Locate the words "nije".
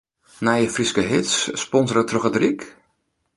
0.45-0.71